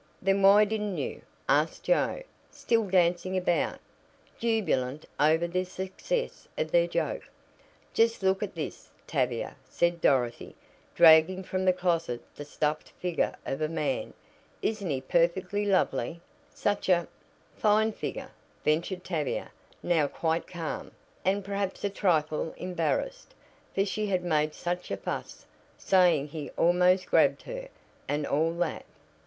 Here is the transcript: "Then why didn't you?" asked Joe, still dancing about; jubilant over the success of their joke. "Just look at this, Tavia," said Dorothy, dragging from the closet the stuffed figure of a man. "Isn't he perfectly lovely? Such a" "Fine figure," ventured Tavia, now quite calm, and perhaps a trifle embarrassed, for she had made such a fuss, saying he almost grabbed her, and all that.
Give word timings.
"Then 0.19 0.41
why 0.41 0.65
didn't 0.65 0.97
you?" 0.97 1.21
asked 1.47 1.83
Joe, 1.83 2.23
still 2.49 2.87
dancing 2.89 3.37
about; 3.37 3.77
jubilant 4.39 5.05
over 5.19 5.45
the 5.47 5.63
success 5.63 6.47
of 6.57 6.71
their 6.71 6.87
joke. 6.87 7.29
"Just 7.93 8.23
look 8.23 8.41
at 8.41 8.55
this, 8.55 8.89
Tavia," 9.05 9.55
said 9.69 10.01
Dorothy, 10.01 10.55
dragging 10.95 11.43
from 11.43 11.65
the 11.65 11.71
closet 11.71 12.21
the 12.35 12.45
stuffed 12.45 12.89
figure 12.99 13.35
of 13.45 13.61
a 13.61 13.67
man. 13.69 14.15
"Isn't 14.63 14.89
he 14.89 15.01
perfectly 15.01 15.65
lovely? 15.65 16.19
Such 16.51 16.89
a" 16.89 17.07
"Fine 17.55 17.91
figure," 17.91 18.31
ventured 18.65 19.03
Tavia, 19.03 19.51
now 19.83 20.07
quite 20.07 20.47
calm, 20.47 20.93
and 21.23 21.45
perhaps 21.45 21.83
a 21.83 21.91
trifle 21.91 22.55
embarrassed, 22.57 23.35
for 23.75 23.85
she 23.85 24.07
had 24.07 24.23
made 24.23 24.55
such 24.55 24.89
a 24.89 24.97
fuss, 24.97 25.45
saying 25.77 26.29
he 26.29 26.49
almost 26.57 27.05
grabbed 27.05 27.43
her, 27.43 27.67
and 28.07 28.25
all 28.25 28.51
that. 28.53 28.85